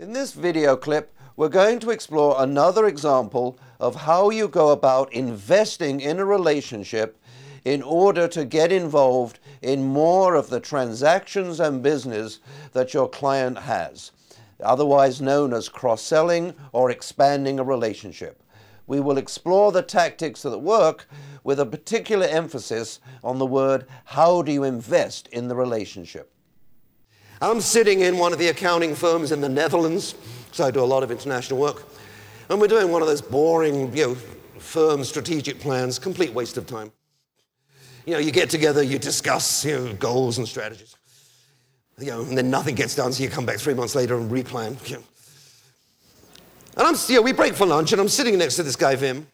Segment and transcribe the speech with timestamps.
[0.00, 5.12] In this video clip, we're going to explore another example of how you go about
[5.12, 7.18] investing in a relationship
[7.66, 12.40] in order to get involved in more of the transactions and business
[12.72, 14.12] that your client has,
[14.64, 18.42] otherwise known as cross selling or expanding a relationship.
[18.86, 21.06] We will explore the tactics that work
[21.44, 26.32] with a particular emphasis on the word how do you invest in the relationship.
[27.42, 30.14] I'm sitting in one of the accounting firms in the Netherlands,
[30.52, 31.84] so I do a lot of international work,
[32.50, 34.14] and we're doing one of those boring, you know,
[34.58, 36.92] firm strategic plans, complete waste of time.
[38.04, 40.94] You know, you get together, you discuss you know, goals and strategies,
[41.98, 44.30] you know, and then nothing gets done, so you come back three months later and
[44.30, 44.76] replan.
[44.90, 45.02] You know.
[46.76, 48.96] And I'm, you know, we break for lunch, and I'm sitting next to this guy,
[48.96, 49.26] Vim,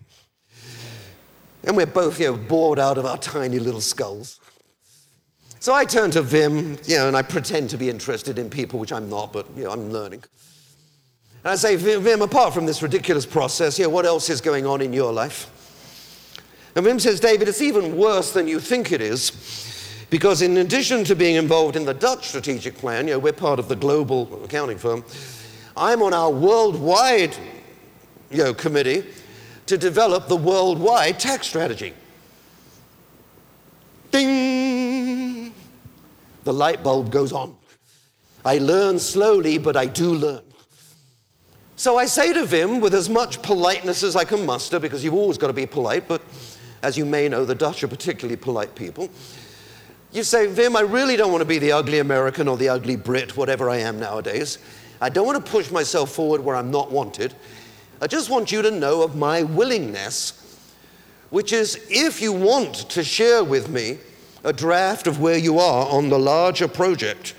[1.64, 4.38] and we're both, you know, bored out of our tiny little skulls.
[5.66, 8.78] So I turn to Vim, you know, and I pretend to be interested in people,
[8.78, 10.22] which I'm not, but you know, I'm learning.
[11.42, 14.64] And I say, Vim, apart from this ridiculous process, you know, what else is going
[14.64, 15.50] on in your life?
[16.76, 21.02] And Vim says, David, it's even worse than you think it is, because in addition
[21.02, 24.44] to being involved in the Dutch strategic plan, you know, we're part of the global
[24.44, 25.04] accounting firm,
[25.76, 27.36] I'm on our worldwide
[28.30, 29.04] you know, committee
[29.66, 31.92] to develop the worldwide tax strategy.
[36.46, 37.56] The light bulb goes on.
[38.44, 40.44] I learn slowly, but I do learn.
[41.74, 45.12] So I say to Vim, with as much politeness as I can muster, because you've
[45.12, 46.22] always got to be polite, but
[46.84, 49.10] as you may know, the Dutch are particularly polite people.
[50.12, 52.94] You say, Vim, I really don't want to be the ugly American or the ugly
[52.94, 54.58] Brit, whatever I am nowadays.
[55.00, 57.34] I don't want to push myself forward where I'm not wanted.
[58.00, 60.46] I just want you to know of my willingness
[61.30, 63.98] which is if you want to share with me
[64.46, 67.34] a draft of where you are on the larger project,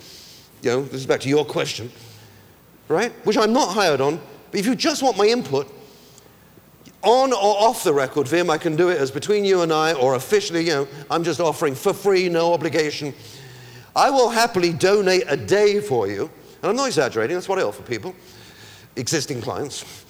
[0.61, 1.89] you know, this is back to your question,
[2.89, 3.13] right?
[3.25, 4.19] Which I'm not hired on,
[4.51, 5.73] but if you just want my input,
[7.03, 9.93] on or off the record, Vim, I can do it as between you and I,
[9.93, 13.13] or officially, you know, I'm just offering for free, no obligation.
[13.95, 16.29] I will happily donate a day for you,
[16.61, 18.13] and I'm not exaggerating, that's what I offer people,
[18.97, 20.05] existing clients.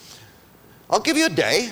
[0.90, 1.70] I'll give you a day,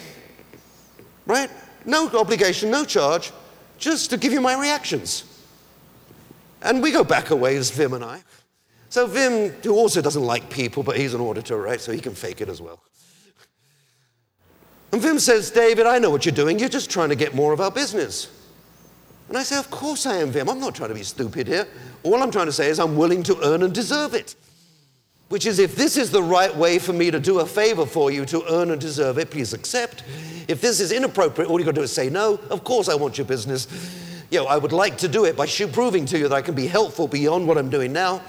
[1.25, 1.49] right?
[1.83, 3.31] No obligation, no charge,
[3.77, 5.23] just to give you my reactions.
[6.61, 8.23] And we go back a ways, Vim and I.
[8.89, 11.79] So Vim, who also doesn't like people, but he's an auditor, right?
[11.81, 12.81] So he can fake it as well.
[14.91, 16.57] And Vim says, David, I know what you're doing.
[16.57, 18.31] You're just trying to get more of our business.
[19.27, 20.49] And I say, Of course I am, Vim.
[20.49, 21.67] I'm not trying to be stupid here.
[22.03, 24.35] All I'm trying to say is I'm willing to earn and deserve it
[25.29, 28.11] which is if this is the right way for me to do a favor for
[28.11, 30.03] you to earn and deserve it, please accept.
[30.47, 32.39] If this is inappropriate, all you got to do is say no.
[32.49, 33.67] Of course, I want your business.
[34.29, 36.55] You know, I would like to do it by proving to you that I can
[36.55, 38.21] be helpful beyond what I'm doing now.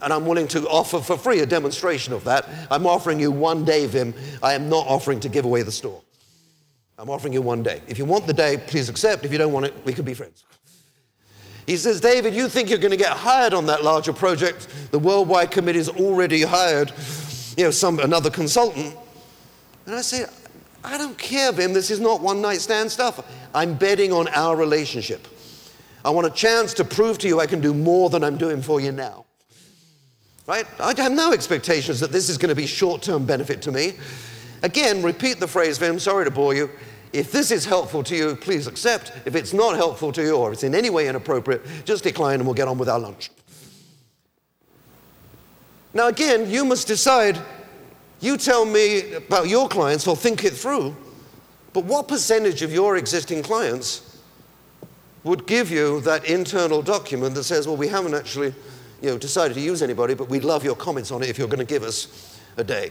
[0.00, 2.48] And I'm willing to offer for free a demonstration of that.
[2.70, 4.14] I'm offering you one day, Vim.
[4.42, 6.02] I am not offering to give away the store.
[6.98, 7.82] I'm offering you one day.
[7.86, 9.24] If you want the day, please accept.
[9.24, 10.44] If you don't want it, we could be friends.
[11.66, 14.68] He says, David, you think you're going to get hired on that larger project.
[14.90, 16.92] The worldwide committee's already hired,
[17.56, 18.96] you know, some another consultant.
[19.86, 20.26] And I say,
[20.84, 21.72] I don't care, Vim.
[21.72, 23.24] This is not one night stand stuff.
[23.54, 25.28] I'm betting on our relationship.
[26.04, 28.60] I want a chance to prove to you I can do more than I'm doing
[28.60, 29.24] for you now.
[30.48, 30.66] Right?
[30.80, 33.94] I have no expectations that this is going to be short term benefit to me.
[34.64, 36.70] Again, repeat the phrase, Vim, sorry to bore you.
[37.12, 39.12] If this is helpful to you, please accept.
[39.26, 42.46] If it's not helpful to you or it's in any way inappropriate, just decline and
[42.46, 43.30] we'll get on with our lunch.
[45.94, 47.38] Now, again, you must decide.
[48.20, 50.96] You tell me about your clients, I'll think it through.
[51.72, 54.20] But what percentage of your existing clients
[55.24, 58.54] would give you that internal document that says, well, we haven't actually
[59.00, 61.48] you know, decided to use anybody, but we'd love your comments on it if you're
[61.48, 62.90] going to give us a day?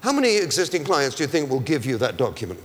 [0.00, 2.60] How many existing clients do you think will give you that document?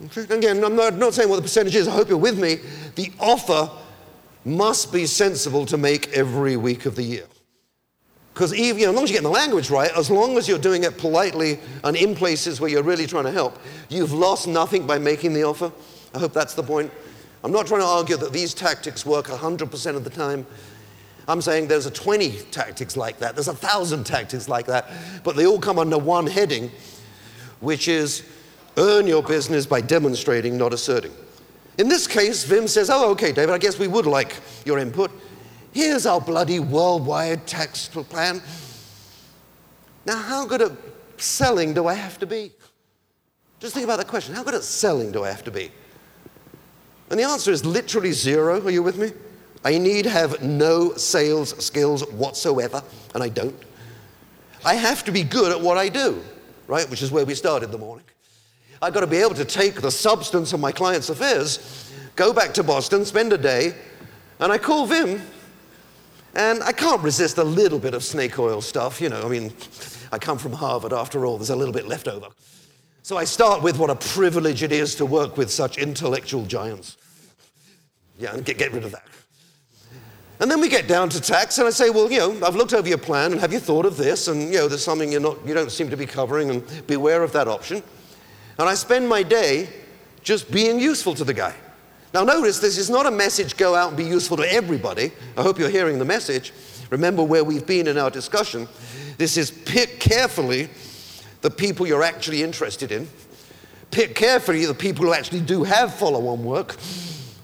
[0.00, 2.58] Again, I'm not, not saying what the percentage is, I hope you're with me.
[2.94, 3.70] The offer
[4.44, 7.24] must be sensible to make every week of the year.
[8.32, 10.60] Because you know, as long as you get the language right, as long as you're
[10.60, 13.58] doing it politely and in places where you're really trying to help,
[13.88, 15.72] you've lost nothing by making the offer.
[16.14, 16.92] I hope that's the point.
[17.42, 20.46] I'm not trying to argue that these tactics work 100% of the time.
[21.26, 24.88] I'm saying there's a 20 tactics like that, there's a thousand tactics like that,
[25.24, 26.70] but they all come under one heading,
[27.58, 28.22] which is
[28.76, 31.12] Earn your business by demonstrating, not asserting.
[31.78, 35.10] In this case, Vim says, Oh, okay, David, I guess we would like your input.
[35.72, 38.42] Here's our bloody worldwide tax plan.
[40.06, 40.72] Now, how good at
[41.18, 42.52] selling do I have to be?
[43.60, 44.34] Just think about that question.
[44.34, 45.70] How good at selling do I have to be?
[47.10, 48.64] And the answer is literally zero.
[48.64, 49.12] Are you with me?
[49.64, 52.82] I need have no sales skills whatsoever,
[53.14, 53.56] and I don't.
[54.64, 56.22] I have to be good at what I do,
[56.66, 56.88] right?
[56.88, 58.04] Which is where we started the morning.
[58.80, 62.54] I've got to be able to take the substance of my client's affairs, go back
[62.54, 63.74] to Boston, spend a day,
[64.38, 65.20] and I call Vim,
[66.34, 69.22] and I can't resist a little bit of snake oil stuff, you know.
[69.22, 69.52] I mean,
[70.12, 72.28] I come from Harvard after all, there's a little bit left over.
[73.02, 76.96] So I start with what a privilege it is to work with such intellectual giants.
[78.18, 79.06] Yeah, and get, get rid of that.
[80.40, 82.74] And then we get down to tax, and I say, well, you know, I've looked
[82.74, 84.28] over your plan, and have you thought of this?
[84.28, 87.24] And, you know, there's something you're not, you don't seem to be covering, and beware
[87.24, 87.82] of that option.
[88.58, 89.68] And I spend my day
[90.22, 91.54] just being useful to the guy.
[92.12, 95.12] Now, notice this is not a message go out and be useful to everybody.
[95.36, 96.52] I hope you're hearing the message.
[96.90, 98.66] Remember where we've been in our discussion.
[99.18, 100.70] This is pick carefully
[101.42, 103.08] the people you're actually interested in.
[103.90, 106.76] Pick carefully the people who actually do have follow on work.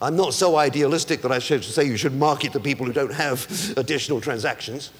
[0.03, 3.13] I'm not so idealistic that I should say you should market to people who don't
[3.13, 4.91] have additional transactions.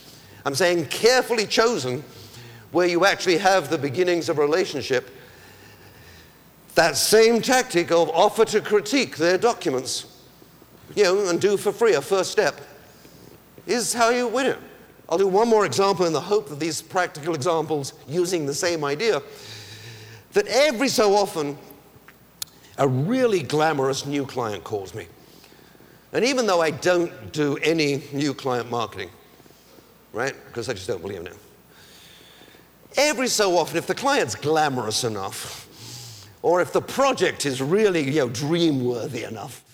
[0.45, 2.05] I'm saying carefully chosen
[2.71, 5.11] where you actually have the beginnings of a relationship
[6.75, 10.07] that same tactic of offer to critique their documents,
[10.95, 12.61] you know, and do for free a first step,
[13.67, 14.59] is how you win it.
[15.09, 18.85] I'll do one more example in the hope that these practical examples using the same
[18.85, 19.23] idea,
[20.33, 21.57] that every so often
[22.79, 25.07] a really glamorous new client calls me.
[26.13, 29.11] And even though I don't do any new client marketing,
[30.13, 31.37] right, because I just don't believe in it,
[32.97, 35.64] every so often, if the client's glamorous enough,
[36.45, 39.65] or if the project is really you know, dream worthy enough,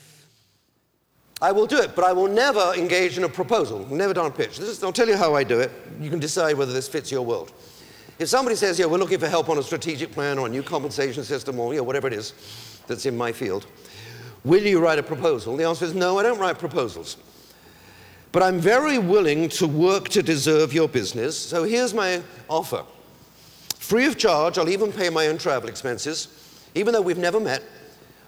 [1.42, 4.30] I will do it, but I will never engage in a proposal, never done a
[4.30, 4.60] pitch.
[4.60, 5.72] Is, I'll tell you how I do it.
[6.00, 7.50] You can decide whether this fits your world.
[8.20, 10.62] If somebody says, yeah, we're looking for help on a strategic plan or a new
[10.62, 12.34] compensation system or you know, whatever it is
[12.86, 13.66] that's in my field,
[14.44, 15.56] will you write a proposal?
[15.56, 17.16] The answer is no, I don't write proposals.
[18.30, 22.84] But I'm very willing to work to deserve your business, so here's my offer.
[23.74, 26.39] Free of charge, I'll even pay my own travel expenses
[26.74, 27.62] even though we've never met,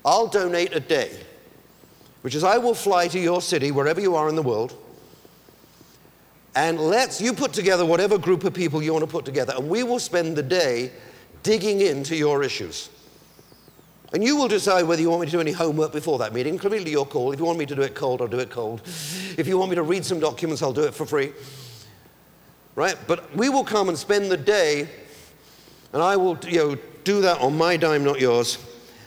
[0.04, 1.10] I'll donate a day,
[2.22, 4.76] which is I will fly to your city, wherever you are in the world,
[6.54, 9.68] and let's you put together whatever group of people you want to put together, and
[9.68, 10.92] we will spend the day
[11.42, 12.90] digging into your issues.
[14.12, 16.58] And you will decide whether you want me to do any homework before that meeting.
[16.58, 17.32] Completely your call.
[17.32, 18.82] If you want me to do it cold, I'll do it cold.
[19.38, 21.32] If you want me to read some documents, I'll do it for free.
[22.74, 22.96] Right?
[23.06, 24.88] But we will come and spend the day,
[25.94, 28.58] and I will you know, do that on my dime, not yours.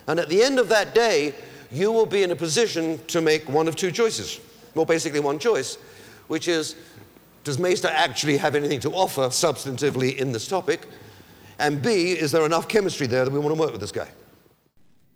[0.08, 1.34] And at the end of that day,
[1.72, 4.40] you will be in a position to make one of two choices.
[4.76, 5.78] Well, basically, one choice,
[6.28, 6.76] which is
[7.44, 10.88] does Maister actually have anything to offer substantively in this topic?
[11.60, 14.10] And B, is there enough chemistry there that we want to work with this guy?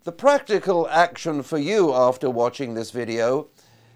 [0.04, 3.48] The practical action for you after watching this video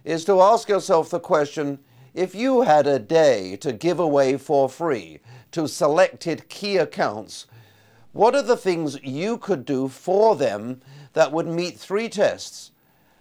[0.03, 1.79] is to ask yourself the question
[2.13, 5.21] if you had a day to give away for free
[5.53, 7.47] to selected key accounts
[8.15, 10.81] what are the things you could do for them
[11.13, 12.71] that would meet three tests?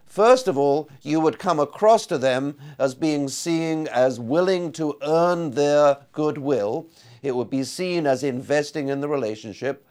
[0.05, 4.95] First of all, you would come across to them as being seen as willing to
[5.01, 6.87] earn their goodwill.
[7.23, 9.87] It would be seen as investing in the relationship.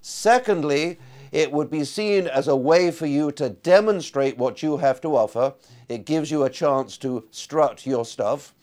[0.00, 0.98] Secondly,
[1.30, 5.14] it would be seen as a way for you to demonstrate what you have to
[5.14, 5.52] offer.
[5.90, 8.54] It gives you a chance to strut your stuff.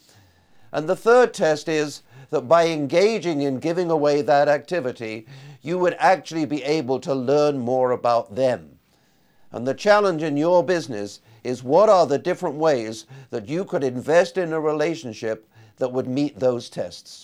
[0.71, 5.25] And the third test is that by engaging in giving away that activity,
[5.61, 8.77] you would actually be able to learn more about them.
[9.51, 13.83] And the challenge in your business is what are the different ways that you could
[13.83, 17.23] invest in a relationship that would meet those tests?